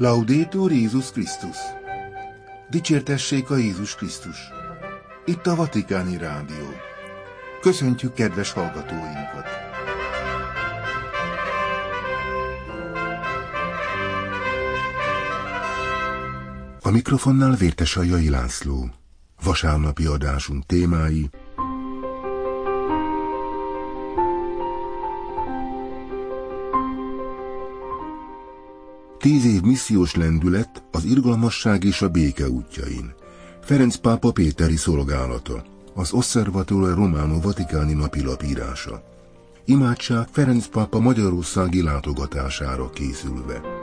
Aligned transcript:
Laudétur 0.00 0.72
Jézus 0.72 1.10
Krisztus! 1.10 1.56
Dicsértessék 2.70 3.50
a 3.50 3.56
Jézus 3.56 3.94
Krisztus! 3.94 4.36
Itt 5.24 5.46
a 5.46 5.54
Vatikáni 5.54 6.16
Rádió. 6.16 6.66
Köszöntjük 7.60 8.14
kedves 8.14 8.52
hallgatóinkat! 8.52 9.46
A 16.82 16.90
mikrofonnál 16.90 17.54
Vértesajai 17.54 18.28
László. 18.30 18.90
Vasárnapi 19.42 20.04
adásunk 20.04 20.66
témái 20.66 21.30
Tíz 29.18 29.44
év 29.44 29.60
missziós 29.60 30.14
lendület 30.14 30.82
az 30.90 31.04
irgalmasság 31.04 31.84
és 31.84 32.02
a 32.02 32.08
béke 32.08 32.48
útjain. 32.48 33.14
Ferenc 33.60 33.96
pápa 33.96 34.32
Péteri 34.32 34.76
szolgálata. 34.76 35.64
Az 35.94 36.12
Osservatore 36.12 36.94
Romano 36.94 37.40
Vatikáni 37.40 37.92
napilap 37.92 38.42
írása. 38.42 39.02
Imádság 39.64 40.28
Ferenc 40.30 40.66
pápa 40.66 40.98
magyarországi 40.98 41.82
látogatására 41.82 42.90
készülve. 42.90 43.77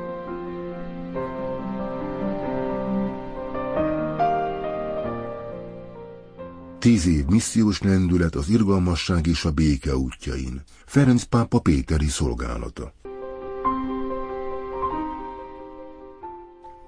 Tíz 6.85 7.05
év 7.05 7.25
missziós 7.25 7.81
lendület 7.81 8.35
az 8.35 8.49
irgalmasság 8.49 9.27
és 9.27 9.45
a 9.45 9.51
béke 9.51 9.95
útjain. 9.95 10.61
Ferenc 10.85 11.23
pápa 11.23 11.59
Péteri 11.59 12.07
szolgálata. 12.07 12.93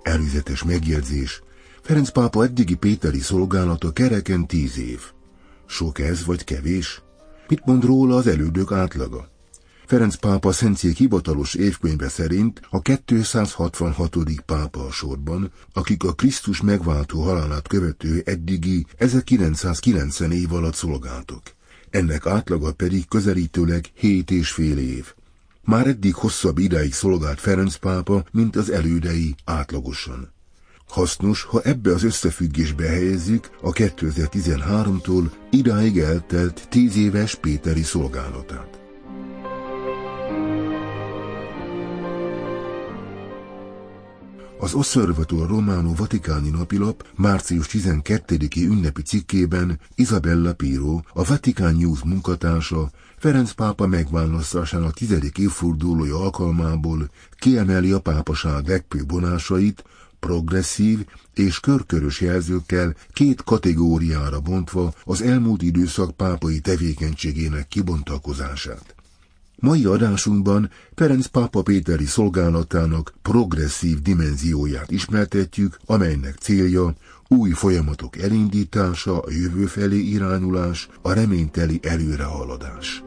Előzetes 0.02 0.64
megjegyzés. 0.64 1.42
Ferenc 1.82 2.10
pápa 2.10 2.44
eddigi 2.44 2.76
Péteri 2.76 3.20
szolgálata 3.20 3.92
kereken 3.92 4.48
tíz 4.48 4.78
év. 4.78 5.02
Sok 5.66 6.00
ez 6.00 6.26
vagy 6.26 6.44
kevés? 6.44 7.02
Mit 7.48 7.66
mond 7.66 7.84
róla 7.84 8.16
az 8.16 8.28
elődök 8.28 8.72
átlaga? 8.72 9.30
Ferenc 9.88 10.16
pápa 10.16 10.52
Szentszék 10.52 10.98
hivatalos 10.98 11.54
évkönyve 11.54 12.10
szerint 12.10 12.62
a 12.70 12.82
266. 12.82 14.18
pápa 14.46 14.86
a 14.86 14.92
sorban, 14.92 15.52
akik 15.74 16.04
a 16.04 16.14
Krisztus 16.14 16.62
megváltó 16.62 17.22
halálát 17.22 17.68
követő 17.68 18.22
eddigi 18.26 18.86
1990 18.98 20.32
év 20.32 20.54
alatt 20.54 20.74
szolgáltok. 20.76 21.42
Ennek 21.90 22.26
átlaga 22.26 22.74
pedig 22.74 23.08
közelítőleg 23.08 23.86
7 23.94 24.32
és 24.32 24.52
fél 24.52 24.78
év. 24.78 25.14
Már 25.64 25.88
eddig 25.88 26.14
hosszabb 26.14 26.58
ideig 26.58 26.94
szolgált 26.94 27.40
Ferenc 27.40 27.76
pápa, 27.76 28.26
mint 28.32 28.56
az 28.56 28.70
elődei 28.70 29.36
átlagosan. 29.46 30.34
Hasznos, 30.88 31.44
ha 31.44 31.62
ebbe 31.62 31.94
az 31.94 32.04
összefüggésbe 32.04 32.88
helyezzük 32.88 33.50
a 33.62 33.72
2013-tól 33.72 35.32
idáig 35.52 36.00
eltelt 36.00 36.68
tíz 36.70 36.96
éves 36.96 37.36
Péteri 37.36 37.84
szolgálatát. 37.84 38.77
Az 44.60 44.74
Osservator 44.74 45.48
Romano 45.48 45.94
Vatikáni 45.94 46.50
napilap 46.50 47.08
március 47.16 47.68
12-i 47.72 48.70
ünnepi 48.70 49.02
cikkében 49.02 49.80
Isabella 49.96 50.54
Piro, 50.54 51.00
a 51.14 51.24
Vatikán 51.24 51.76
News 51.76 52.04
munkatársa, 52.04 52.90
Ferenc 53.18 53.52
pápa 53.52 53.88
megválasztásának 53.88 54.94
tizedik 54.94 55.38
évfordulója 55.38 56.20
alkalmából 56.20 57.10
kiemeli 57.40 57.92
a 57.92 58.00
pápaság 58.00 58.68
legfőbb 58.68 59.12
vonásait, 59.12 59.84
progresszív 60.20 61.06
és 61.34 61.60
körkörös 61.60 62.22
jelzőkkel 62.22 62.96
két 63.14 63.44
kategóriára 63.44 64.40
bontva 64.40 64.94
az 65.04 65.22
elmúlt 65.22 65.62
időszak 65.62 66.12
pápai 66.16 66.60
tevékenységének 66.60 67.68
kibontakozását. 67.68 68.97
Mai 69.60 69.86
adásunkban 69.86 70.70
Ferenc 70.96 71.26
pápa 71.26 71.62
Péteri 71.62 72.06
szolgálatának 72.06 73.14
progresszív 73.22 74.02
dimenzióját 74.02 74.92
ismertetjük, 74.92 75.78
amelynek 75.86 76.36
célja 76.36 76.94
új 77.28 77.50
folyamatok 77.52 78.18
elindítása, 78.18 79.20
a 79.20 79.32
jövő 79.32 79.66
felé 79.66 79.98
irányulás, 79.98 80.90
a 81.02 81.14
reményteli 81.14 81.80
előrehaladás. 81.84 83.04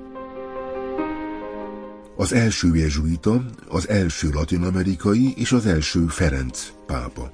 Az 2.16 2.33
első 2.33 2.77
jezsuita, 2.77 3.44
az 3.69 3.88
első 3.88 4.31
latinamerikai 4.31 5.34
és 5.37 5.53
az 5.53 5.67
első 5.67 6.06
Ferenc 6.06 6.72
pápa. 6.87 7.32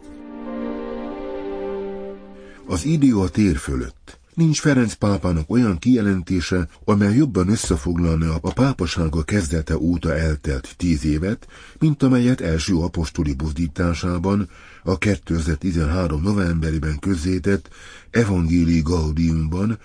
Az 2.66 2.84
idő 2.84 3.16
a 3.16 3.28
tér 3.28 3.56
fölött. 3.56 4.18
Nincs 4.36 4.60
Ferenc 4.60 4.94
pápának 4.94 5.50
olyan 5.50 5.78
kijelentése, 5.78 6.68
amely 6.84 7.16
jobban 7.16 7.48
összefoglalna 7.48 8.34
a 8.40 8.52
pápasága 8.52 9.22
kezdete 9.22 9.78
óta 9.78 10.16
eltelt 10.16 10.74
tíz 10.76 11.04
évet, 11.04 11.46
mint 11.78 12.02
amelyet 12.02 12.40
első 12.40 12.74
apostoli 12.76 13.34
buzdításában, 13.34 14.48
a 14.82 14.98
2013. 14.98 16.22
novemberében 16.22 16.98
közzétett 16.98 17.68
Evangelii 18.10 18.80
Gaudiumban, 18.80 19.78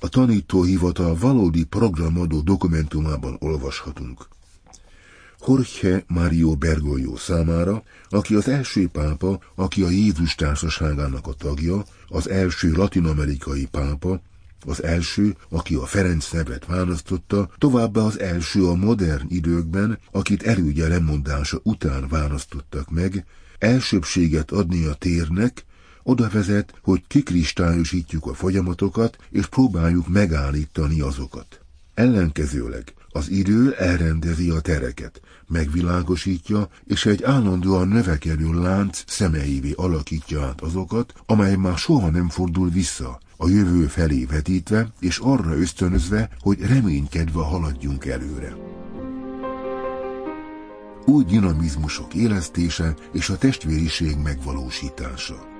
a 0.00 0.08
tanítóhivatal 0.08 1.16
valódi 1.16 1.64
programadó 1.64 2.40
dokumentumában 2.40 3.36
olvashatunk. 3.38 4.28
Jorge 5.48 6.04
Mario 6.06 6.56
Bergoglio 6.56 7.16
számára, 7.16 7.82
aki 8.08 8.34
az 8.34 8.48
első 8.48 8.88
pápa, 8.88 9.38
aki 9.54 9.82
a 9.82 9.90
Jézus 9.90 10.34
társaságának 10.34 11.26
a 11.26 11.32
tagja, 11.32 11.84
az 12.08 12.28
első 12.28 12.72
latinamerikai 12.72 13.66
pápa, 13.70 14.20
az 14.66 14.82
első, 14.82 15.36
aki 15.48 15.74
a 15.74 15.86
Ferenc 15.86 16.30
nevet 16.30 16.66
választotta, 16.66 17.50
továbbá 17.58 18.00
az 18.00 18.20
első 18.20 18.66
a 18.66 18.74
modern 18.74 19.26
időkben, 19.28 19.98
akit 20.10 20.42
erődje 20.42 20.88
lemondása 20.88 21.60
után 21.62 22.08
választottak 22.08 22.90
meg, 22.90 23.24
elsőbséget 23.58 24.50
adni 24.50 24.84
a 24.84 24.94
térnek, 24.94 25.64
oda 26.02 26.28
vezet, 26.28 26.74
hogy 26.82 27.02
kikristályosítjuk 27.06 28.26
a 28.26 28.34
folyamatokat, 28.34 29.16
és 29.30 29.46
próbáljuk 29.46 30.08
megállítani 30.08 31.00
azokat. 31.00 31.60
Ellenkezőleg 31.94 32.94
az 33.16 33.30
idő 33.30 33.72
elrendezi 33.72 34.50
a 34.50 34.60
tereket, 34.60 35.20
megvilágosítja, 35.48 36.68
és 36.86 37.06
egy 37.06 37.22
állandóan 37.22 37.88
növekedő 37.88 38.52
lánc 38.52 39.02
szemeivé 39.06 39.72
alakítja 39.76 40.42
át 40.42 40.60
azokat, 40.60 41.12
amely 41.26 41.56
már 41.56 41.76
soha 41.78 42.10
nem 42.10 42.28
fordul 42.28 42.70
vissza, 42.70 43.20
a 43.36 43.48
jövő 43.48 43.86
felé 43.86 44.24
vetítve, 44.24 44.92
és 45.00 45.18
arra 45.18 45.58
ösztönözve, 45.58 46.28
hogy 46.40 46.60
reménykedve 46.60 47.42
haladjunk 47.42 48.04
előre. 48.04 48.56
Új 51.04 51.24
dinamizmusok 51.24 52.14
élesztése 52.14 52.94
és 53.12 53.28
a 53.28 53.38
testvériség 53.38 54.16
megvalósítása. 54.16 55.55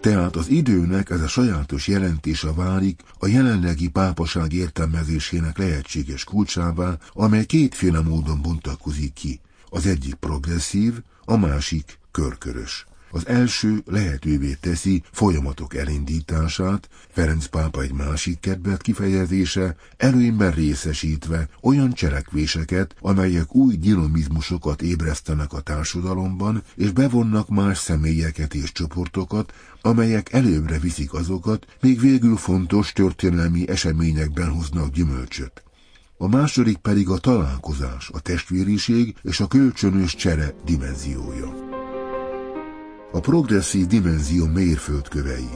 Tehát 0.00 0.36
az 0.36 0.48
időnek 0.48 1.10
ez 1.10 1.20
a 1.20 1.28
sajátos 1.28 1.88
jelentése 1.88 2.52
válik 2.52 3.00
a 3.18 3.26
jelenlegi 3.26 3.88
pápaság 3.88 4.52
értelmezésének 4.52 5.58
lehetséges 5.58 6.24
kulcsává, 6.24 6.98
amely 7.12 7.44
kétféle 7.44 8.00
módon 8.00 8.42
bontakozik 8.42 9.12
ki. 9.12 9.40
Az 9.68 9.86
egyik 9.86 10.14
progresszív, 10.14 11.02
a 11.24 11.36
másik 11.36 11.98
körkörös. 12.10 12.86
Az 13.12 13.26
első 13.26 13.82
lehetővé 13.86 14.56
teszi 14.60 15.02
folyamatok 15.12 15.74
elindítását, 15.74 16.88
Ferenc 17.08 17.46
pápa 17.46 17.82
egy 17.82 17.92
másik 17.92 18.40
kedvet 18.40 18.82
kifejezése, 18.82 19.76
előnyben 19.96 20.50
részesítve 20.50 21.48
olyan 21.62 21.92
cselekvéseket, 21.92 22.94
amelyek 23.00 23.54
új 23.54 23.76
dinamizmusokat 23.76 24.82
ébresztenek 24.82 25.52
a 25.52 25.60
társadalomban, 25.60 26.62
és 26.76 26.90
bevonnak 26.90 27.48
más 27.48 27.78
személyeket 27.78 28.54
és 28.54 28.72
csoportokat, 28.72 29.52
amelyek 29.80 30.32
előbbre 30.32 30.78
viszik 30.78 31.12
azokat, 31.12 31.66
még 31.80 32.00
végül 32.00 32.36
fontos 32.36 32.92
történelmi 32.92 33.68
eseményekben 33.68 34.48
hoznak 34.48 34.92
gyümölcsöt. 34.92 35.62
A 36.18 36.28
második 36.28 36.76
pedig 36.76 37.08
a 37.08 37.18
találkozás, 37.18 38.10
a 38.12 38.20
testvériség 38.20 39.14
és 39.22 39.40
a 39.40 39.46
kölcsönös 39.46 40.14
csere 40.14 40.54
dimenziója 40.64 41.69
a 43.12 43.20
progresszív 43.20 43.86
dimenzió 43.86 44.46
mérföldkövei. 44.46 45.48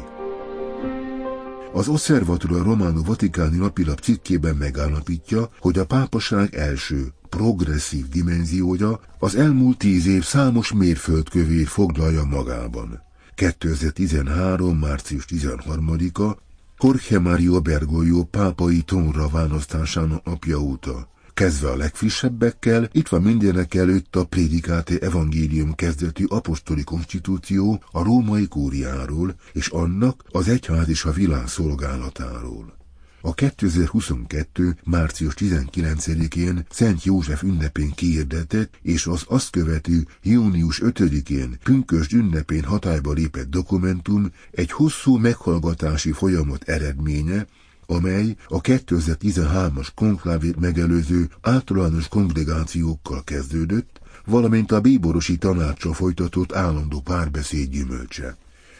Az 1.73 1.89
Osservatore 1.89 2.62
Romano 2.62 3.03
Vatikáni 3.03 3.56
napilap 3.56 3.99
cikkében 3.99 4.56
megállapítja, 4.56 5.49
hogy 5.59 5.79
a 5.79 5.85
pápaság 5.85 6.55
első, 6.55 7.12
progresszív 7.29 8.09
dimenziója 8.09 9.01
az 9.19 9.35
elmúlt 9.35 9.79
tíz 9.79 10.06
év 10.06 10.23
számos 10.23 10.73
mérföldkövét 10.73 11.69
foglalja 11.69 12.25
magában. 12.25 13.03
2013. 13.35 14.79
március 14.79 15.25
13-a 15.29 16.37
Jorge 16.83 17.19
Mario 17.19 17.61
Bergoglio 17.61 18.25
pápai 18.25 18.83
tónra 18.83 19.29
választásának 19.29 20.25
napja 20.25 20.59
óta. 20.59 21.09
Kezdve 21.35 21.71
a 21.71 21.77
legfrissebbekkel, 21.77 22.89
itt 22.93 23.09
van 23.09 23.23
mindenek 23.23 23.75
előtt 23.75 24.17
a 24.17 24.25
Prédikáté 24.25 24.99
Evangélium 25.01 25.75
kezdetű 25.75 26.25
apostoli 26.25 26.85
konstitúció 26.85 27.83
a 27.91 28.03
római 28.03 28.49
kúriáról, 28.49 29.35
és 29.53 29.69
annak 29.69 30.25
az 30.31 30.49
egyház 30.49 30.89
és 30.89 31.05
a 31.05 31.11
világ 31.13 31.49
szolgálatáról. 31.49 32.77
A 33.21 33.35
2022. 33.35 34.77
március 34.85 35.35
19-én 35.37 36.67
Szent 36.71 37.05
József 37.05 37.43
ünnepén 37.43 37.91
kiirdetett 37.91 38.79
és 38.83 39.07
az 39.07 39.25
azt 39.29 39.51
követő 39.51 40.07
június 40.23 40.81
5-én 40.85 41.59
pünkösd 41.63 42.13
ünnepén 42.13 42.65
hatályba 42.65 43.13
lépett 43.13 43.51
dokumentum 43.51 44.33
egy 44.51 44.71
hosszú 44.71 45.17
meghallgatási 45.17 46.13
folyamat 46.13 46.63
eredménye, 46.63 47.47
amely 47.87 48.37
a 48.49 48.61
2013-as 48.61 49.89
konklávét 49.95 50.61
megelőző 50.61 51.29
általános 51.41 52.09
kongregációkkal 52.09 53.25
kezdődött, 53.25 54.01
valamint 54.27 54.73
a 54.73 54.81
bíborosi 54.81 55.37
tanácsa 55.37 55.93
folytatott 55.93 56.53
állandó 56.53 57.01
párbeszéd 57.01 57.71
gyümölcse. 57.71 58.37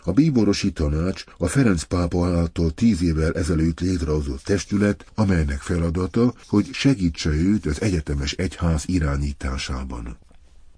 A 0.07 0.13
bíborosi 0.13 0.73
tanács 0.73 1.25
a 1.39 1.47
Ferenc 1.47 1.83
pápa 1.83 2.27
által 2.27 2.71
tíz 2.71 3.03
évvel 3.03 3.33
ezelőtt 3.33 3.81
létrehozott 3.81 4.43
testület, 4.43 5.07
amelynek 5.15 5.61
feladata, 5.61 6.35
hogy 6.47 6.69
segítse 6.73 7.31
őt 7.31 7.67
az 7.67 7.81
egyetemes 7.81 8.33
egyház 8.33 8.85
irányításában. 8.87 10.17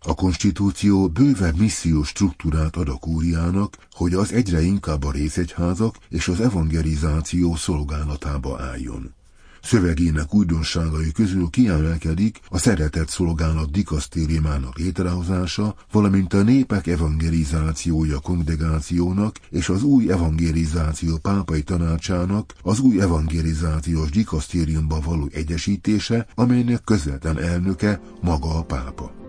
A 0.06 0.14
konstitúció 0.14 1.08
bővebb 1.08 1.58
missziós 1.58 2.08
struktúrát 2.08 2.76
ad 2.76 2.88
a 2.88 2.96
kúriának, 2.96 3.76
hogy 3.92 4.14
az 4.14 4.32
egyre 4.32 4.62
inkább 4.62 5.04
a 5.04 5.10
részegyházak 5.10 5.96
és 6.08 6.28
az 6.28 6.40
evangelizáció 6.40 7.56
szolgálatába 7.56 8.60
álljon. 8.60 9.14
Szövegének 9.62 10.34
újdonságai 10.34 11.12
közül 11.12 11.50
kiemelkedik 11.50 12.40
a 12.48 12.58
szeretett 12.58 13.08
szolgálat 13.08 13.70
dikasztériumának 13.70 14.78
létrehozása, 14.78 15.74
valamint 15.92 16.34
a 16.34 16.42
népek 16.42 16.86
evangelizációja 16.86 18.18
kongregációnak 18.18 19.36
és 19.50 19.68
az 19.68 19.82
új 19.82 20.12
evangelizáció 20.12 21.16
pápai 21.16 21.62
tanácsának 21.62 22.54
az 22.62 22.78
új 22.80 23.00
evangelizációs 23.00 24.10
dikasztériumba 24.10 25.00
való 25.00 25.28
egyesítése, 25.32 26.26
amelynek 26.34 26.84
közvetlen 26.84 27.38
elnöke 27.38 28.00
maga 28.20 28.58
a 28.58 28.62
pápa. 28.62 29.25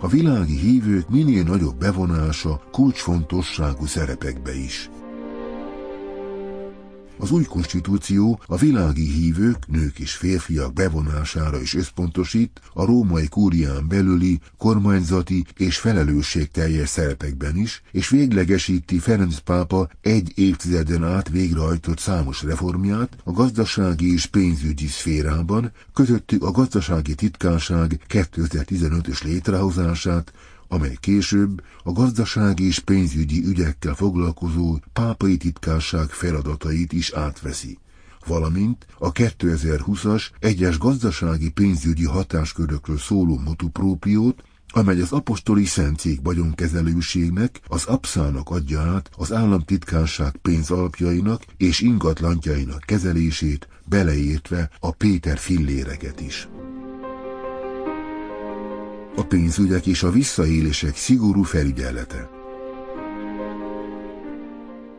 A 0.00 0.08
világi 0.08 0.56
hívők 0.58 1.08
minél 1.08 1.42
nagyobb 1.42 1.76
bevonása 1.78 2.60
kulcsfontosságú 2.72 3.86
szerepekbe 3.86 4.54
is. 4.54 4.90
Az 7.24 7.30
új 7.30 7.44
konstitúció 7.44 8.40
a 8.46 8.56
világi 8.56 9.10
hívők, 9.10 9.66
nők 9.66 9.98
és 9.98 10.14
férfiak 10.14 10.72
bevonására 10.72 11.60
is 11.60 11.74
összpontosít 11.74 12.60
a 12.72 12.84
római 12.84 13.28
kúrián 13.28 13.88
belüli 13.88 14.40
kormányzati 14.56 15.44
és 15.56 15.78
felelősségteljes 15.78 16.88
szerepekben 16.88 17.56
is, 17.56 17.82
és 17.90 18.08
véglegesíti 18.08 18.98
Ferenc 18.98 19.38
pápa 19.38 19.88
egy 20.00 20.32
évtizeden 20.34 21.04
át 21.04 21.28
végrehajtott 21.28 21.98
számos 21.98 22.42
reformját 22.42 23.16
a 23.24 23.32
gazdasági 23.32 24.12
és 24.12 24.26
pénzügyi 24.26 24.86
szférában, 24.86 25.72
közöttük 25.94 26.42
a 26.42 26.50
gazdasági 26.50 27.14
titkárság 27.14 28.00
2015-ös 28.08 29.22
létrehozását, 29.24 30.32
amely 30.68 30.96
később 31.00 31.62
a 31.82 31.92
gazdasági 31.92 32.66
és 32.66 32.78
pénzügyi 32.78 33.44
ügyekkel 33.46 33.94
foglalkozó 33.94 34.78
pápai 34.92 35.36
titkárság 35.36 36.08
feladatait 36.08 36.92
is 36.92 37.12
átveszi 37.12 37.78
valamint 38.26 38.86
a 38.98 39.12
2020-as 39.12 40.30
egyes 40.38 40.78
gazdasági 40.78 41.50
pénzügyi 41.50 42.04
hatáskörökről 42.04 42.98
szóló 42.98 43.38
motuprópiót, 43.44 44.42
amely 44.68 45.00
az 45.00 45.12
apostoli 45.12 45.64
szentcég 45.64 46.22
vagyonkezelőségnek, 46.22 47.60
az 47.66 47.84
abszának 47.84 48.50
adja 48.50 48.80
át 48.80 49.10
az 49.16 49.32
államtitkárság 49.32 50.36
pénzalapjainak 50.36 51.42
és 51.56 51.80
ingatlantjainak 51.80 52.80
kezelését, 52.80 53.68
beleértve 53.88 54.70
a 54.80 54.90
Péter 54.90 55.38
filléreket 55.38 56.20
is 56.20 56.48
a 59.16 59.22
pénzügyek 59.22 59.86
és 59.86 60.02
a 60.02 60.10
visszaélések 60.10 60.96
szigorú 60.96 61.42
felügyelete. 61.42 62.28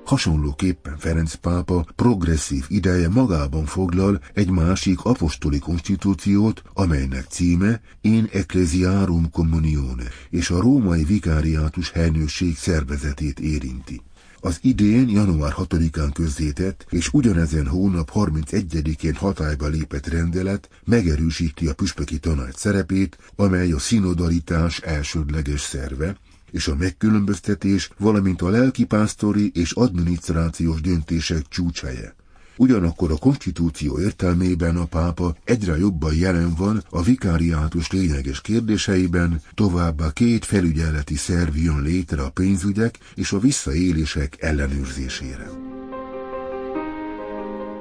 Hasonlóképpen 0.06 0.98
Ferenc 0.98 1.34
pápa 1.34 1.86
progresszív 1.96 2.66
ideje 2.68 3.10
magában 3.10 3.66
foglal 3.66 4.22
egy 4.34 4.50
másik 4.50 5.04
apostoli 5.04 5.60
konstitúciót, 5.60 6.62
amelynek 6.74 7.26
címe 7.30 7.82
In 8.02 8.30
Ecclesiarum 8.32 9.30
Communione, 9.32 10.04
és 10.30 10.50
a 10.50 10.62
római 10.62 11.04
vikáriátus 11.04 11.92
helynőség 11.92 12.58
szervezetét 12.58 13.40
érinti. 13.40 14.02
Az 14.46 14.60
idén 14.62 15.10
január 15.10 15.54
6-án 15.58 16.10
közzétett 16.14 16.86
és 16.90 17.10
ugyanezen 17.14 17.68
hónap 17.68 18.12
31-én 18.14 19.14
hatályba 19.14 19.68
lépett 19.68 20.08
rendelet 20.08 20.70
megerősíti 20.84 21.68
a 21.68 21.74
püspöki 21.74 22.20
tanács 22.20 22.56
szerepét, 22.56 23.18
amely 23.36 23.72
a 23.72 23.80
szinodalitás 23.80 24.80
elsődleges 24.80 25.62
szerve, 25.62 26.18
és 26.52 26.68
a 26.68 26.76
megkülönböztetés, 26.76 27.90
valamint 27.98 28.42
a 28.42 28.50
lelkipásztori 28.50 29.52
és 29.54 29.72
adminisztrációs 29.72 30.82
döntések 30.82 31.48
csúcshelye. 31.48 32.16
Ugyanakkor 32.57 33.12
a 33.12 33.18
konstitúció 33.18 34.00
értelmében 34.00 34.75
a 34.78 34.86
pápa 34.86 35.36
egyre 35.44 35.78
jobban 35.78 36.16
jelen 36.16 36.54
van 36.57 36.84
a 36.90 37.02
vikáriátus 37.02 37.92
lényeges 37.92 38.42
kérdéseiben, 38.42 39.42
továbbá 39.54 40.12
két 40.12 40.46
felügyeleti 40.46 41.16
szerv 41.16 41.56
jön 41.56 41.81
létre 41.81 42.22
a 42.22 42.30
pénzügyek 42.30 43.00
és 43.16 43.31
a 43.31 43.40
visszaélések 43.40 44.36
ellenőrzésére. 44.40 45.50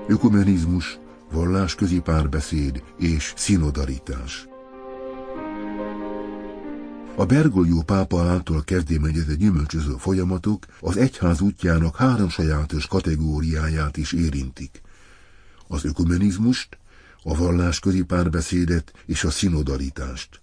Ökumenizmus, 0.07 0.99
vallásközi 1.33 2.01
párbeszéd 2.01 2.83
és 2.99 3.33
szinodalitás. 3.37 4.47
A 7.17 7.25
Bergoglio 7.27 7.83
pápa 7.83 8.23
által 8.23 8.65
kezdeményezett 8.65 9.37
gyümölcsöző 9.37 9.95
folyamatok 9.99 10.67
az 10.81 10.97
egyház 10.97 11.41
útjának 11.41 11.97
három 11.97 12.29
sajátos 12.29 12.87
kategóriáját 12.87 13.97
is 13.97 14.13
érintik. 14.13 14.81
Az 15.69 15.85
ökumenizmust, 15.85 16.79
a 17.23 17.37
vallásközi 17.37 18.03
párbeszédet 18.03 18.93
és 19.07 19.25
a 19.25 19.31
szinodalitást. 19.31 20.41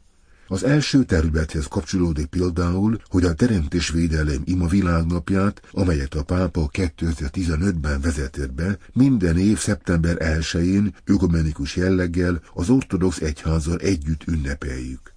Az 0.47 0.63
első 0.63 1.03
területhez 1.03 1.65
kapcsolódik 1.65 2.25
például, 2.25 3.01
hogy 3.07 3.23
a 3.23 3.33
Teremtésvédelem 3.33 4.41
ima 4.45 4.67
világnapját, 4.67 5.61
amelyet 5.71 6.13
a 6.13 6.23
pápa 6.23 6.69
2015-ben 6.73 8.01
vezetett 8.01 8.53
be, 8.53 8.77
minden 8.93 9.37
év 9.37 9.57
szeptember 9.57 10.17
1-én 10.19 10.95
ökumenikus 11.05 11.75
jelleggel 11.75 12.41
az 12.53 12.69
ortodox 12.69 13.19
egyházzal 13.19 13.77
együtt 13.77 14.27
ünnepeljük. 14.27 15.13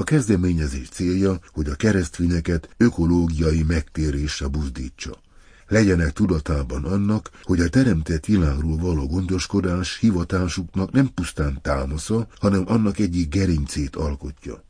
A 0.00 0.04
kezdeményezés 0.04 0.88
célja, 0.88 1.38
hogy 1.52 1.68
a 1.68 1.74
keresztényeket 1.74 2.68
ökológiai 2.76 3.62
megtérésre 3.62 4.46
buzdítsa. 4.46 5.22
Legyenek 5.68 6.12
tudatában 6.12 6.84
annak, 6.84 7.30
hogy 7.42 7.60
a 7.60 7.68
teremtett 7.68 8.24
világról 8.24 8.76
való 8.76 9.06
gondoskodás 9.06 9.98
hivatásuknak 9.98 10.90
nem 10.90 11.14
pusztán 11.14 11.58
támasza, 11.62 12.28
hanem 12.40 12.64
annak 12.66 12.98
egyik 12.98 13.28
gerincét 13.28 13.96
alkotja. 13.96 14.62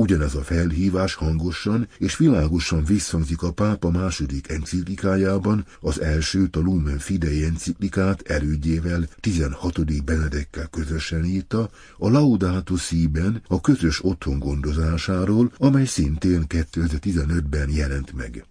Ugyanez 0.00 0.34
a 0.34 0.42
felhívás 0.42 1.14
hangosan 1.14 1.88
és 1.98 2.16
világosan 2.16 2.84
visszhangzik 2.84 3.42
a 3.42 3.52
pápa 3.52 3.90
második 3.90 4.48
enciklikájában, 4.48 5.64
az 5.80 6.00
elsőt 6.00 6.56
a 6.56 6.60
Lumen 6.60 6.98
Fidei 6.98 7.44
enciklikát 7.44 8.20
erődjével 8.20 9.08
16. 9.20 10.04
Benedekkel 10.04 10.66
közösen 10.66 11.24
írta, 11.24 11.70
a 11.98 12.08
Laudato 12.08 12.76
Si-ben 12.76 13.42
a 13.48 13.60
közös 13.60 14.04
otthon 14.04 14.38
gondozásáról, 14.38 15.52
amely 15.56 15.84
szintén 15.84 16.44
2015-ben 16.48 17.70
jelent 17.70 18.12
meg. 18.12 18.46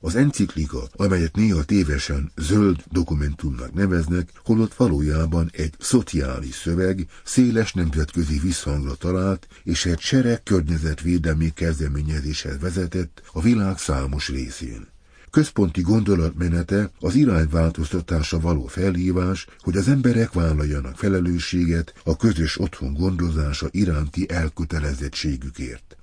Az 0.00 0.14
enciklika, 0.14 0.88
amelyet 0.96 1.36
néha 1.36 1.64
tévesen 1.64 2.32
zöld 2.36 2.84
dokumentumnak 2.92 3.74
neveznek, 3.74 4.32
holott 4.44 4.74
valójában 4.74 5.50
egy 5.52 5.74
szociális 5.78 6.54
szöveg, 6.54 7.06
széles 7.24 7.72
nemzetközi 7.72 8.38
visszhangra 8.38 8.94
talált, 8.94 9.48
és 9.62 9.86
egy 9.86 10.00
sereg 10.00 10.42
környezetvédelmi 10.42 11.50
kezdeményezéshez 11.54 12.60
vezetett 12.60 13.22
a 13.32 13.40
világ 13.40 13.78
számos 13.78 14.28
részén. 14.28 14.86
Központi 15.30 15.80
gondolatmenete 15.80 16.90
az 17.00 17.14
irányváltoztatása 17.14 18.40
való 18.40 18.66
felhívás, 18.66 19.46
hogy 19.60 19.76
az 19.76 19.88
emberek 19.88 20.32
vállaljanak 20.32 20.96
felelősséget 20.96 21.94
a 22.04 22.16
közös 22.16 22.58
otthon 22.58 22.94
gondozása 22.94 23.68
iránti 23.70 24.30
elkötelezettségükért. 24.30 25.97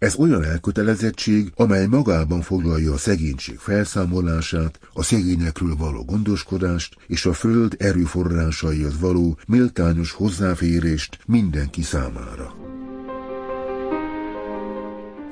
Ez 0.00 0.14
olyan 0.16 0.44
elkötelezettség, 0.44 1.52
amely 1.56 1.86
magában 1.86 2.40
foglalja 2.40 2.92
a 2.92 2.96
szegénység 2.96 3.58
felszámolását, 3.58 4.78
a 4.92 5.02
szegényekről 5.02 5.76
való 5.76 6.04
gondoskodást 6.04 6.96
és 7.06 7.26
a 7.26 7.32
föld 7.32 7.74
erőforrásaihoz 7.78 9.00
való 9.00 9.38
méltányos 9.46 10.12
hozzáférést 10.12 11.18
mindenki 11.26 11.82
számára. 11.82 12.54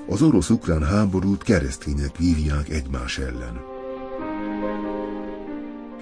Az 0.09 0.23
orosz-ukrán 0.23 0.83
háborút 0.83 1.43
keresztények 1.43 2.17
vívják 2.17 2.69
egymás 2.69 3.19
ellen. 3.19 3.78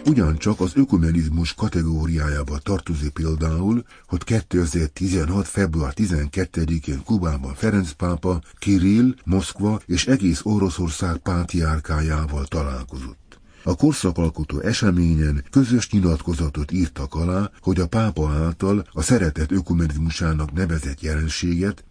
Ugyancsak 0.06 0.60
az 0.60 0.72
ökumenizmus 0.75 1.54
kategóriájába 1.54 2.58
tartozik 2.58 3.10
például, 3.10 3.84
hogy 4.06 4.25
2016. 4.25 5.46
február 5.48 5.92
12-én 5.96 7.02
Kubában 7.04 7.54
Ferenc 7.54 7.92
pápa, 7.92 8.40
Kirill, 8.58 9.14
Moszkva 9.25 9.80
és 9.86 10.06
egész 10.06 10.40
Oroszország 10.42 11.16
pátriárkájával 11.16 12.44
találkozott. 12.44 13.40
A 13.64 13.75
korszakalkotó 13.75 14.60
eseményen 14.60 15.44
közös 15.50 15.90
nyilatkozatot 15.90 16.72
írtak 16.72 17.14
alá, 17.14 17.50
hogy 17.60 17.80
a 17.80 17.86
pápa 17.86 18.30
által 18.30 18.86
a 18.92 19.02
szeretet 19.02 19.52
ökumenizmusának 19.52 20.52
nevezett 20.52 21.00
jelenséget 21.00 21.84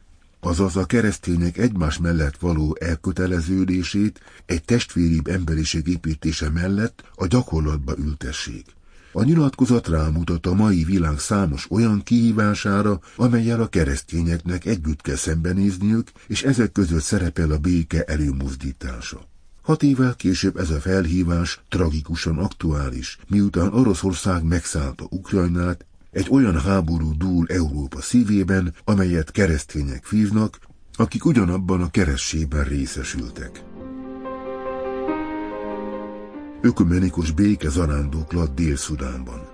azaz 0.46 0.76
a 0.76 0.86
keresztények 0.86 1.58
egymás 1.58 1.98
mellett 1.98 2.38
való 2.38 2.78
elköteleződését 2.80 4.20
egy 4.46 4.64
testvéribb 4.64 5.28
emberiség 5.28 5.88
építése 5.88 6.50
mellett 6.50 7.04
a 7.16 7.28
gyakorlatba 7.28 7.94
ültessék. 7.98 8.66
A 9.12 9.24
nyilatkozat 9.24 9.88
rámutat 9.88 10.46
a 10.46 10.54
mai 10.54 10.84
világ 10.84 11.20
számos 11.20 11.72
olyan 11.72 12.04
kihívására, 12.04 13.00
amelyel 13.16 13.62
a 13.62 13.68
keresztényeknek 13.68 14.66
együtt 14.66 15.02
kell 15.02 15.16
szembenézniük, 15.16 16.12
és 16.28 16.44
ezek 16.44 16.72
között 16.72 17.02
szerepel 17.02 17.52
a 17.52 17.58
béke 17.58 18.04
előmozdítása. 18.04 19.28
Hat 19.62 19.84
évvel 19.84 20.16
később 20.16 20.58
ez 20.58 20.70
a 20.70 20.80
felhívás 20.80 21.62
tragikusan 21.70 22.38
aktuális, 22.38 23.18
miután 23.28 23.74
Oroszország 23.74 24.44
megszállta 24.44 25.06
Ukrajnát, 25.10 25.86
egy 26.16 26.28
olyan 26.30 26.60
háború 26.62 27.18
dúl 27.18 27.46
Európa 27.48 28.02
szívében, 28.02 28.74
amelyet 28.84 29.32
keresztények 29.32 30.10
vívnak, 30.10 30.60
akik 30.94 31.26
ugyanabban 31.26 31.82
a 31.82 31.90
keressében 31.92 32.64
részesültek. 32.64 33.64
Ökumenikus 36.62 37.32
béke 37.32 37.70
zarándoklat 37.70 38.54
Dél-Szudánban. 38.54 39.48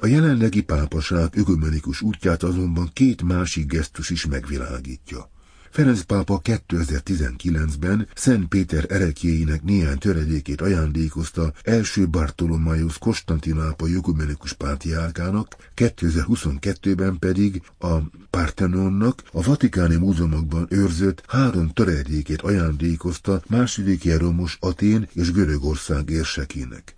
A 0.00 0.06
jelenlegi 0.06 0.62
pápaság 0.62 1.36
ökumenikus 1.36 2.00
útját 2.02 2.42
azonban 2.42 2.90
két 2.92 3.22
másik 3.22 3.66
gesztus 3.66 4.10
is 4.10 4.26
megvilágítja. 4.26 5.30
Ferenc 5.70 6.02
pápa 6.02 6.40
2019-ben 6.44 8.08
Szent 8.14 8.48
Péter 8.48 8.86
erekjéinek 8.88 9.62
néhány 9.62 9.98
töredékét 9.98 10.60
ajándékozta 10.60 11.52
első 11.62 12.08
Bartolomaius 12.08 12.98
Konstantinápa 12.98 13.88
ökumenikus 13.88 14.52
pátriárkának, 14.52 15.56
2022-ben 15.76 17.18
pedig 17.18 17.62
a 17.78 17.94
Partenonnak 18.30 19.22
a 19.32 19.42
Vatikáni 19.42 19.96
múzeumokban 19.96 20.66
őrzött 20.70 21.22
három 21.26 21.72
töredékét 21.72 22.42
ajándékozta 22.42 23.42
második 23.48 24.04
Jeromos 24.04 24.56
Atén 24.60 25.08
és 25.12 25.32
Görögország 25.32 26.10
érsekének. 26.10 26.96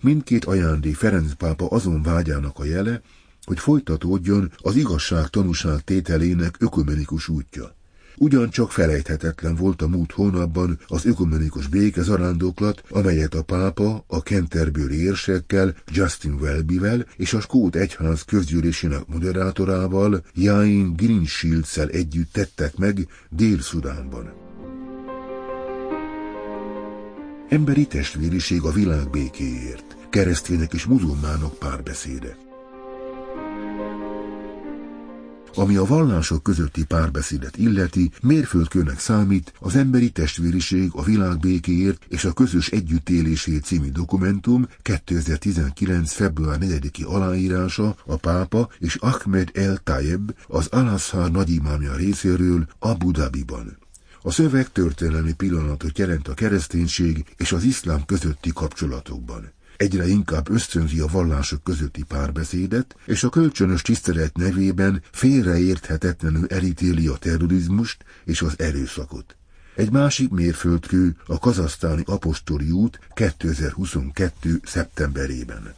Mindkét 0.00 0.44
ajándék 0.44 0.96
Ferenc 0.96 1.34
pápa 1.34 1.66
azon 1.66 2.02
vágyának 2.02 2.58
a 2.58 2.64
jele, 2.64 3.00
hogy 3.44 3.58
folytatódjon 3.58 4.52
az 4.56 4.76
igazság 4.76 5.28
tanúság 5.28 5.80
tételének 5.80 6.56
ökumenikus 6.58 7.28
útja. 7.28 7.75
Ugyancsak 8.18 8.72
felejthetetlen 8.72 9.54
volt 9.54 9.82
a 9.82 9.88
múlt 9.88 10.12
hónapban 10.12 10.78
az 10.86 11.06
ökumenikus 11.06 11.66
béke 11.66 12.02
zarándoklat, 12.02 12.82
amelyet 12.88 13.34
a 13.34 13.42
pápa 13.42 14.04
a 14.06 14.16
Canterbury 14.16 15.02
érsekkel, 15.02 15.74
Justin 15.92 16.32
Welbyvel 16.32 17.06
és 17.16 17.32
a 17.32 17.40
Skót 17.40 17.76
Egyház 17.76 18.22
közgyűlésének 18.22 19.06
moderátorával, 19.06 20.22
Jain 20.34 20.92
Greenshields-szel 20.96 21.88
együtt 21.88 22.32
tettek 22.32 22.76
meg 22.76 23.08
Dél-Szudánban. 23.30 24.32
Emberi 27.48 27.86
testvériség 27.86 28.62
a 28.62 28.70
világ 28.70 29.10
békéért, 29.10 29.96
keresztények 30.10 30.72
és 30.72 30.84
muzulmánok 30.84 31.58
párbeszéde. 31.58 32.45
Ami 35.58 35.76
a 35.76 35.84
vallások 35.84 36.42
közötti 36.42 36.84
párbeszédet 36.84 37.56
illeti, 37.56 38.10
mérföldkőnek 38.22 38.98
számít 38.98 39.52
az 39.60 39.76
emberi 39.76 40.10
testvériség 40.10 40.90
a 40.92 41.02
világ 41.02 41.38
békéért 41.38 42.04
és 42.08 42.24
a 42.24 42.32
közös 42.32 42.68
együttélésért 42.68 43.64
című 43.64 43.90
dokumentum 43.90 44.68
2019. 44.82 46.12
február 46.12 46.58
4-i 46.60 47.06
aláírása 47.06 47.96
a 48.06 48.16
pápa 48.16 48.68
és 48.78 48.94
Ahmed 48.94 49.50
El 49.54 49.76
Tayeb, 49.76 50.30
az 50.46 50.66
Al-Azhar 50.66 51.30
nagyimámja 51.30 51.94
részéről 51.94 52.66
Abu 52.78 53.10
Dhabiban. 53.10 53.78
A 54.22 54.30
szöveg 54.30 54.72
történelmi 54.72 55.32
pillanatot 55.32 55.98
jelent 55.98 56.28
a 56.28 56.34
kereszténység 56.34 57.24
és 57.36 57.52
az 57.52 57.64
iszlám 57.64 58.04
közötti 58.04 58.50
kapcsolatokban 58.54 59.54
egyre 59.76 60.06
inkább 60.06 60.50
ösztönzi 60.50 61.00
a 61.00 61.06
vallások 61.06 61.62
közötti 61.62 62.02
párbeszédet, 62.02 62.96
és 63.06 63.24
a 63.24 63.28
kölcsönös 63.28 63.82
tisztelet 63.82 64.36
nevében 64.36 65.02
félreérthetetlenül 65.12 66.46
elítéli 66.46 67.06
a 67.06 67.16
terrorizmust 67.16 68.04
és 68.24 68.42
az 68.42 68.54
erőszakot. 68.58 69.36
Egy 69.74 69.90
másik 69.90 70.30
mérföldkő 70.30 71.16
a 71.26 71.38
kazasztáni 71.38 72.02
apostoli 72.06 72.70
út 72.70 72.98
2022. 73.14 74.60
szeptemberében. 74.64 75.74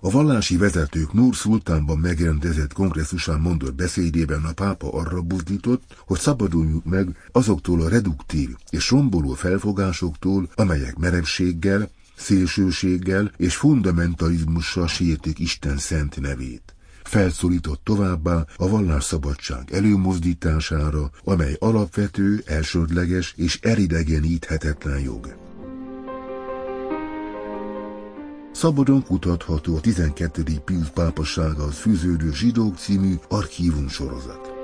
A 0.00 0.10
vallási 0.10 0.56
vezetők 0.56 1.12
Nur 1.12 1.36
Szultánban 1.36 1.98
megrendezett 1.98 2.72
kongresszusán 2.72 3.40
mondott 3.40 3.74
beszédében 3.74 4.44
a 4.44 4.52
pápa 4.52 4.92
arra 4.92 5.22
buzdított, 5.22 5.82
hogy 6.06 6.18
szabaduljunk 6.18 6.84
meg 6.84 7.28
azoktól 7.32 7.82
a 7.82 7.88
reduktív 7.88 8.48
és 8.70 8.90
romboló 8.90 9.32
felfogásoktól, 9.32 10.48
amelyek 10.54 10.96
merevséggel, 10.96 11.90
szélsőséggel 12.16 13.32
és 13.36 13.56
fundamentalizmussal 13.56 14.86
sértik 14.86 15.38
Isten 15.38 15.76
szent 15.76 16.20
nevét. 16.20 16.74
Felszólított 17.04 17.80
továbbá 17.84 18.44
a 18.56 18.68
vallásszabadság 18.68 19.72
előmozdítására, 19.72 21.10
amely 21.24 21.56
alapvető, 21.58 22.42
elsődleges 22.46 23.32
és 23.36 23.58
eridegeníthetetlen 23.62 25.00
jog. 25.00 25.36
Szabadon 28.52 29.02
kutatható 29.02 29.76
a 29.76 29.80
12. 29.80 30.42
Pius 30.64 30.88
pápasságához 30.88 31.76
fűződő 31.76 32.32
zsidók 32.32 32.76
című 32.76 33.14
archívum 33.28 33.88
sorozat. 33.88 34.55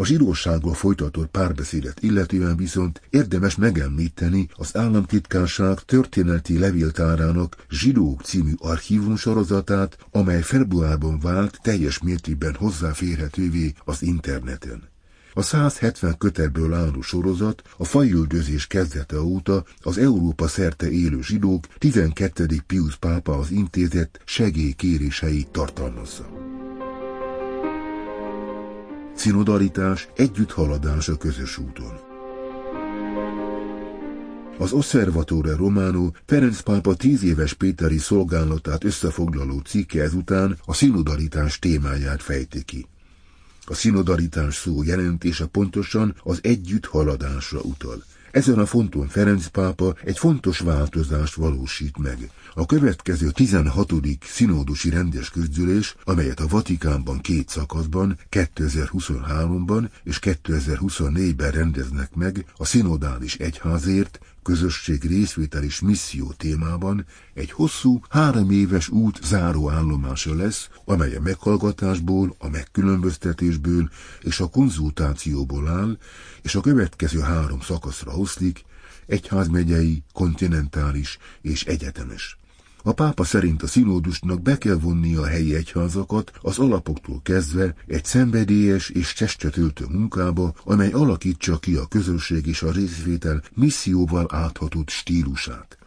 A 0.00 0.04
zsidósággal 0.04 0.74
folytatott 0.74 1.30
párbeszédet 1.30 2.02
illetően 2.02 2.56
viszont 2.56 3.00
érdemes 3.10 3.56
megemlíteni 3.56 4.48
az 4.54 4.76
államtitkárság 4.76 5.78
történeti 5.80 6.58
levéltárának 6.58 7.56
Zsidók 7.70 8.22
című 8.22 8.52
archívum 8.58 9.16
sorozatát, 9.16 9.98
amely 10.10 10.42
februárban 10.42 11.18
vált 11.20 11.58
teljes 11.62 11.98
mértékben 11.98 12.54
hozzáférhetővé 12.54 13.72
az 13.84 14.02
interneten. 14.02 14.82
A 15.34 15.42
170 15.42 16.18
kötetből 16.18 16.74
álló 16.74 17.00
sorozat 17.00 17.62
a 17.76 17.84
fajüldözés 17.84 18.66
kezdete 18.66 19.20
óta 19.20 19.64
az 19.80 19.98
Európa 19.98 20.48
szerte 20.48 20.90
élő 20.90 21.22
zsidók 21.22 21.66
12. 21.78 22.46
Pius 22.66 22.96
pápa 22.96 23.32
az 23.38 23.50
intézet 23.50 24.20
segélykéréseit 24.24 25.48
tartalmazza. 25.48 26.37
Szinodalitás, 29.18 30.08
együtthaladás 30.16 31.08
a 31.08 31.16
közös 31.16 31.58
úton. 31.58 31.92
Az 34.58 34.72
Osservatore 34.72 35.56
Romano 35.56 36.10
Ferenc 36.26 36.60
pápa 36.60 36.94
tíz 36.94 37.22
éves 37.22 37.52
péteri 37.52 37.98
szolgálatát 37.98 38.84
összefoglaló 38.84 39.58
cikke 39.58 40.02
ezután 40.02 40.58
a 40.64 40.74
szinodalitás 40.74 41.58
témáját 41.58 42.22
fejti 42.22 42.62
ki. 42.64 42.86
A 43.64 43.74
szinodalitás 43.74 44.54
szó 44.54 44.82
jelentése 44.82 45.46
pontosan 45.46 46.14
az 46.22 46.38
együtt 46.42 46.86
haladásra 46.86 47.60
utal. 47.60 48.02
Ezen 48.30 48.58
a 48.58 48.66
fonton 48.66 49.08
Ferenc 49.08 49.46
pápa 49.46 49.94
egy 50.04 50.18
fontos 50.18 50.58
változást 50.58 51.34
valósít 51.34 51.98
meg. 51.98 52.30
A 52.58 52.66
következő 52.66 53.30
16. 53.30 53.92
szinódusi 54.20 54.90
rendes 54.90 55.30
közgyűlés, 55.30 55.96
amelyet 56.04 56.40
a 56.40 56.46
Vatikánban 56.46 57.20
két 57.20 57.48
szakaszban, 57.48 58.18
2023-ban 58.30 59.88
és 60.02 60.18
2024-ben 60.22 61.50
rendeznek 61.50 62.14
meg 62.14 62.44
a 62.56 62.64
szinodális 62.64 63.36
egyházért, 63.36 64.20
közösség 64.42 65.04
részvétel 65.04 65.62
és 65.62 65.80
misszió 65.80 66.32
témában 66.32 67.06
egy 67.34 67.50
hosszú, 67.50 68.00
három 68.08 68.50
éves 68.50 68.88
út 68.88 69.20
záró 69.24 69.70
állomása 69.70 70.34
lesz, 70.34 70.68
amely 70.84 71.14
a 71.14 71.20
meghallgatásból, 71.20 72.34
a 72.38 72.48
megkülönböztetésből 72.48 73.90
és 74.20 74.40
a 74.40 74.46
konzultációból 74.48 75.68
áll, 75.68 75.98
és 76.42 76.54
a 76.54 76.60
következő 76.60 77.20
három 77.20 77.60
szakaszra 77.60 78.12
oszlik, 78.12 78.64
egyházmegyei, 79.06 80.02
kontinentális 80.12 81.18
és 81.40 81.64
egyetemes. 81.64 82.37
A 82.82 82.92
pápa 82.92 83.24
szerint 83.24 83.62
a 83.62 83.66
színódusnak 83.66 84.42
be 84.42 84.58
kell 84.58 84.78
vonnia 84.78 85.20
a 85.20 85.26
helyi 85.26 85.54
egyházakat 85.54 86.32
az 86.40 86.58
alapoktól 86.58 87.20
kezdve 87.22 87.74
egy 87.86 88.04
szenvedélyes 88.04 88.88
és 88.88 89.12
testetöltő 89.12 89.84
munkába, 89.90 90.54
amely 90.64 90.90
alakítsa 90.90 91.58
ki 91.58 91.74
a 91.74 91.86
közösség 91.86 92.46
és 92.46 92.62
a 92.62 92.72
részvétel 92.72 93.42
misszióval 93.54 94.26
áthatott 94.30 94.88
stílusát. 94.88 95.78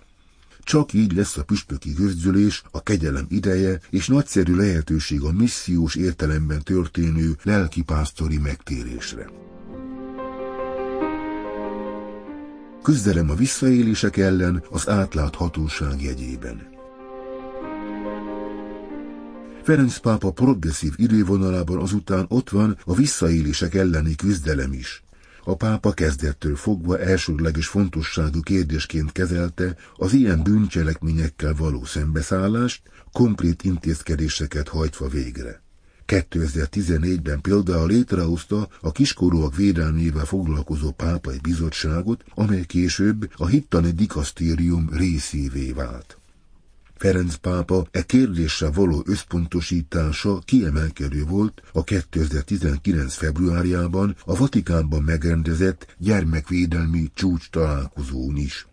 Csak 0.63 0.93
így 0.93 1.13
lesz 1.13 1.37
a 1.37 1.43
püspöki 1.43 1.93
közgyűlés, 1.93 2.63
a 2.71 2.83
kegyelem 2.83 3.25
ideje 3.29 3.79
és 3.89 4.07
nagyszerű 4.07 4.55
lehetőség 4.55 5.21
a 5.21 5.31
missziós 5.31 5.95
értelemben 5.95 6.63
történő 6.63 7.37
lelkipásztori 7.43 8.37
megtérésre. 8.37 9.29
Küzdelem 12.83 13.29
a 13.29 13.35
visszaélések 13.35 14.17
ellen 14.17 14.63
az 14.69 14.89
átláthatóság 14.89 16.01
jegyében. 16.01 16.70
Ferenc 19.63 19.97
pápa 19.97 20.31
progresszív 20.31 20.93
idővonalában 20.95 21.77
azután 21.77 22.25
ott 22.27 22.49
van 22.49 22.77
a 22.85 22.95
visszaélések 22.95 23.75
elleni 23.75 24.15
küzdelem 24.15 24.73
is. 24.73 25.03
A 25.43 25.55
pápa 25.55 25.91
kezdettől 25.91 26.55
fogva 26.55 26.99
elsődleges 26.99 27.67
fontosságú 27.67 28.39
kérdésként 28.39 29.11
kezelte 29.11 29.75
az 29.95 30.13
ilyen 30.13 30.43
bűncselekményekkel 30.43 31.53
való 31.57 31.85
szembeszállást, 31.85 32.81
konkrét 33.11 33.63
intézkedéseket 33.63 34.67
hajtva 34.67 35.07
végre. 35.07 35.61
2014-ben 36.07 37.41
például 37.41 37.87
létrehozta 37.87 38.67
a 38.81 38.91
kiskorúak 38.91 39.55
védelmével 39.55 40.25
foglalkozó 40.25 40.91
pápai 40.91 41.37
bizottságot, 41.41 42.23
amely 42.35 42.65
később 42.65 43.31
a 43.35 43.47
hittani 43.47 43.91
dikasztérium 43.91 44.89
részévé 44.93 45.71
vált. 45.71 46.20
Ferenc 47.01 47.35
pápa 47.35 47.87
e 47.91 48.01
kérdésre 48.03 48.69
való 48.71 49.03
összpontosítása 49.05 50.39
kiemelkedő 50.45 51.23
volt 51.25 51.61
a 51.73 51.83
2019. 51.83 53.13
februárjában 53.13 54.15
a 54.25 54.35
Vatikánban 54.35 55.03
megrendezett 55.03 55.95
gyermekvédelmi 55.97 57.11
csúcs 57.13 57.49
találkozón 57.49 58.37
is. 58.37 58.67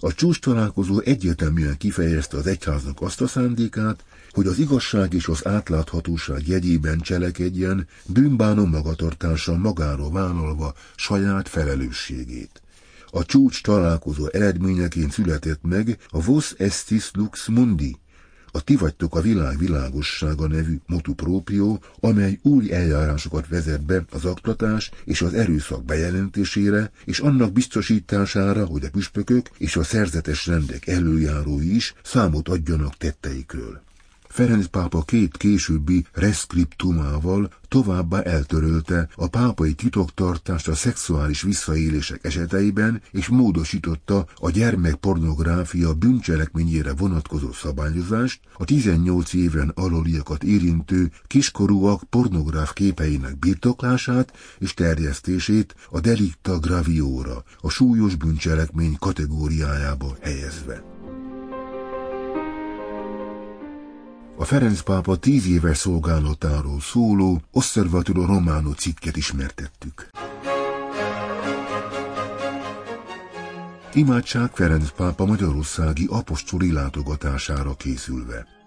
A 0.00 0.12
csúcs 0.14 0.40
találkozó 0.40 1.00
egyértelműen 1.00 1.76
kifejezte 1.76 2.36
az 2.36 2.46
egyháznak 2.46 3.00
azt 3.00 3.20
a 3.20 3.26
szándékát, 3.26 4.04
hogy 4.30 4.46
az 4.46 4.58
igazság 4.58 5.12
és 5.12 5.28
az 5.28 5.46
átláthatóság 5.46 6.48
jegyében 6.48 6.98
cselekedjen, 6.98 7.86
bűnbánó 8.06 8.64
magatartással 8.64 9.56
magáról 9.58 10.10
vállalva 10.10 10.74
saját 10.96 11.48
felelősségét. 11.48 12.62
A 13.10 13.24
csúcs 13.24 13.62
találkozó 13.62 14.26
eredményeként 14.32 15.12
született 15.12 15.62
meg 15.62 15.98
a 16.08 16.22
Vos 16.22 16.54
Estis 16.58 17.10
Lux 17.12 17.46
Mundi, 17.46 17.96
a 18.52 18.60
Ti 18.60 18.76
vagytok 18.76 19.14
a 19.14 19.20
világ 19.20 19.58
világossága 19.58 20.46
nevű 20.46 20.78
motu 20.86 21.14
proprio, 21.14 21.78
amely 22.00 22.38
új 22.42 22.72
eljárásokat 22.72 23.48
vezet 23.48 23.84
be 23.84 24.04
az 24.10 24.24
aktatás 24.24 24.90
és 25.04 25.22
az 25.22 25.34
erőszak 25.34 25.84
bejelentésére, 25.84 26.90
és 27.04 27.18
annak 27.18 27.52
biztosítására, 27.52 28.66
hogy 28.66 28.84
a 28.84 28.90
püspökök 28.90 29.50
és 29.58 29.76
a 29.76 29.82
szerzetes 29.82 30.46
rendek 30.46 30.86
előjárói 30.86 31.74
is 31.74 31.94
számot 32.02 32.48
adjanak 32.48 32.96
tetteikről. 32.96 33.82
Ferenc 34.28 34.66
pápa 34.66 35.02
két 35.02 35.36
későbbi 35.36 36.06
reszkriptumával 36.12 37.50
továbbá 37.68 38.20
eltörölte 38.20 39.08
a 39.14 39.26
pápai 39.26 39.72
titoktartást 39.72 40.68
a 40.68 40.74
szexuális 40.74 41.42
visszaélések 41.42 42.24
eseteiben, 42.24 43.02
és 43.10 43.28
módosította 43.28 44.26
a 44.34 44.50
gyermekpornográfia 44.50 45.94
bűncselekményére 45.94 46.92
vonatkozó 46.94 47.52
szabályozást, 47.52 48.40
a 48.54 48.64
18 48.64 49.32
éven 49.32 49.72
aloliakat 49.74 50.44
érintő 50.44 51.10
kiskorúak 51.26 52.02
pornográf 52.10 52.72
képeinek 52.72 53.38
birtoklását 53.38 54.32
és 54.58 54.74
terjesztését 54.74 55.74
a 55.90 56.00
delicta 56.00 56.58
gravióra, 56.58 57.44
a 57.60 57.68
súlyos 57.68 58.14
bűncselekmény 58.14 58.96
kategóriájába 58.98 60.16
helyezve. 60.20 60.97
A 64.40 64.44
Ferenc 64.44 64.80
pápa 64.80 65.16
tíz 65.16 65.46
éves 65.46 65.76
szolgálatáról 65.76 66.80
szóló 66.80 67.40
Osservatore 67.52 68.26
Romano 68.26 68.72
cikket 68.72 69.16
ismertettük. 69.16 70.10
Imádság 73.92 74.50
Ferenc 74.54 74.90
pápa 74.90 75.24
magyarországi 75.24 76.06
apostoli 76.10 76.72
látogatására 76.72 77.74
készülve. 77.74 78.57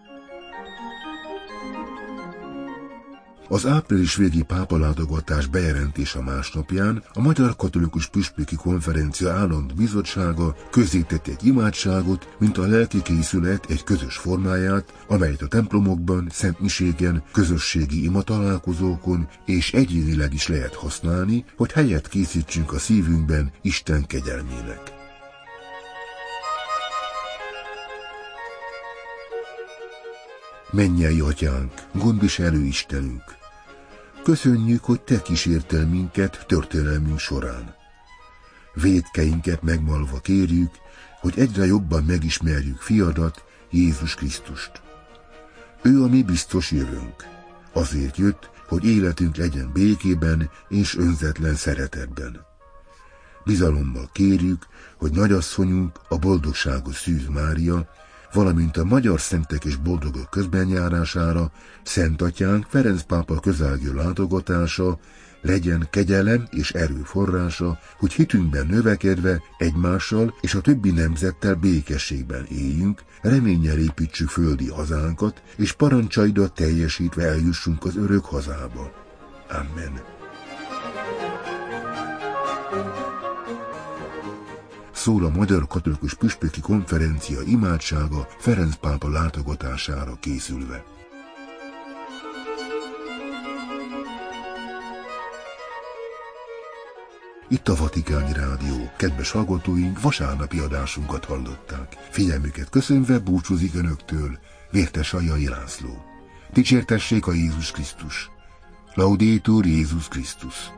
Az 3.52 3.66
április 3.66 4.16
végi 4.16 4.42
pápalátogatás 4.42 5.48
bejelentése 5.48 6.22
másnapján 6.22 7.04
a 7.14 7.22
Magyar 7.22 7.56
Katolikus 7.56 8.08
Püspöki 8.08 8.56
Konferencia 8.56 9.32
állandó 9.32 9.74
bizottsága 9.76 10.56
közzétett 10.70 11.28
egy 11.28 11.46
imádságot, 11.46 12.36
mint 12.40 12.58
a 12.58 12.66
lelki 12.66 13.02
készület 13.02 13.66
egy 13.70 13.84
közös 13.84 14.18
formáját, 14.18 14.94
amelyet 15.08 15.42
a 15.42 15.48
templomokban, 15.48 16.28
szentmiségen, 16.30 17.24
közösségi 17.32 18.04
ima 18.04 18.22
találkozókon 18.22 19.28
és 19.46 19.74
egyénileg 19.74 20.34
is 20.34 20.48
lehet 20.48 20.76
használni, 20.76 21.46
hogy 21.58 21.72
helyet 21.72 22.08
készítsünk 22.08 22.74
a 22.74 22.80
szívünkben 22.80 23.52
Isten 23.62 24.06
kegyelmének. 24.06 24.82
Mennyei 30.72 31.20
atyánk, 31.20 31.72
gondviselő 31.94 32.64
Istenünk! 32.66 33.40
Köszönjük, 34.24 34.84
hogy 34.84 35.02
te 35.02 35.22
kísértel 35.22 35.88
minket 35.88 36.46
történelmünk 36.48 37.20
során. 37.20 37.76
Védkeinket 38.74 39.62
megmalva 39.62 40.20
kérjük, 40.20 40.72
hogy 41.20 41.34
egyre 41.40 41.66
jobban 41.66 42.04
megismerjük 42.04 42.82
fiadat, 42.82 43.44
Jézus 43.70 44.16
Krisztust. 44.16 44.72
Ő 45.82 46.04
a 46.04 46.08
mi 46.08 46.24
biztos 46.24 46.72
jövőnk. 46.72 47.28
Azért 47.74 48.18
jött, 48.18 48.50
hogy 48.68 48.86
életünk 48.86 49.36
legyen 49.36 49.72
békében 49.74 50.50
és 50.70 50.98
önzetlen 50.98 51.56
szeretetben. 51.56 52.46
Bizalommal 53.46 54.10
kérjük, 54.14 54.68
hogy 54.98 55.12
nagyasszonyunk, 55.12 56.00
a 56.10 56.18
boldogságos 56.18 56.96
Szűz 56.96 57.28
Mária, 57.28 57.90
valamint 58.34 58.78
a 58.78 58.84
magyar 58.84 59.20
szentek 59.20 59.66
és 59.66 59.76
boldogok 59.76 60.30
közbenjárására 60.30 61.52
Szent 61.84 62.22
Atyánk 62.22 62.66
Ferenc 62.70 63.02
pápa 63.02 63.40
közelgő 63.40 63.94
látogatása 63.94 65.00
legyen 65.42 65.88
kegyelem 65.90 66.48
és 66.50 66.72
erő 66.72 67.02
forrása, 67.04 67.80
hogy 67.98 68.14
hitünkben 68.14 68.66
növekedve 68.66 69.42
egymással 69.58 70.34
és 70.42 70.54
a 70.54 70.62
többi 70.62 70.92
nemzettel 70.92 71.56
békességben 71.56 72.46
éljünk, 72.50 73.04
reménnyel 73.22 73.78
építsük 73.78 74.30
földi 74.30 74.70
hazánkat, 74.70 75.42
és 75.58 75.72
parancsaidat 75.72 76.54
teljesítve 76.54 77.24
eljussunk 77.24 77.86
az 77.86 77.98
örök 77.98 78.26
hazába. 78.26 78.92
Amen. 79.50 80.02
Szól 84.92 85.26
a 85.26 85.30
Magyar 85.30 85.68
Katolikus 85.68 86.14
Püspöki 86.14 86.62
Konferencia 86.62 87.42
imádsága 87.42 88.28
Ferenc 88.40 88.76
pápa 88.76 89.10
látogatására 89.10 90.18
készülve. 90.20 90.84
Itt 97.52 97.68
a 97.68 97.76
Vatikáni 97.76 98.34
Rádió. 98.34 98.92
Kedves 98.98 99.32
hallgatóink, 99.32 100.02
vasárnapi 100.02 100.60
adásunkat 100.60 101.26
hallották. 101.26 101.98
Figyelmüket 102.10 102.70
köszönve 102.70 103.20
búcsúzik 103.20 103.76
Önöktől 103.76 104.40
Vértes 104.72 105.14
Ajai 105.14 105.48
László. 105.48 106.04
Dicsértessék 106.54 107.28
a 107.28 107.34
Jézus 107.34 107.72
Krisztus! 107.72 108.30
Laudétur 108.94 109.66
Jézus 109.66 110.08
Krisztus! 110.08 110.72